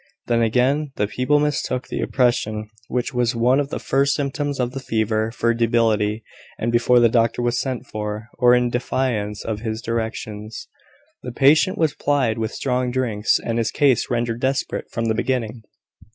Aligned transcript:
Then, 0.25 0.41
again, 0.41 0.93
the 0.95 1.05
people 1.05 1.39
mistook 1.39 1.87
the 1.87 2.01
oppression 2.01 2.67
which 2.87 3.13
was 3.13 3.35
one 3.35 3.59
of 3.59 3.69
the 3.69 3.77
first 3.77 4.15
symptoms 4.15 4.59
of 4.59 4.71
the 4.71 4.79
fever, 4.79 5.29
for 5.29 5.53
debility; 5.53 6.23
and 6.57 6.71
before 6.71 6.99
the 6.99 7.07
doctor 7.07 7.43
was 7.43 7.61
sent 7.61 7.85
for, 7.85 8.27
or 8.39 8.55
in 8.55 8.71
defiance 8.71 9.45
of 9.45 9.59
his 9.59 9.79
directions, 9.79 10.67
the 11.21 11.31
patient 11.31 11.77
was 11.77 11.93
plied 11.93 12.39
with 12.39 12.51
strong 12.51 12.89
drinks, 12.89 13.37
and 13.39 13.59
his 13.59 13.69
case 13.69 14.09
rendered 14.09 14.39
desperate 14.41 14.89
from 14.89 15.05
the 15.05 15.13
beginning. 15.13 15.61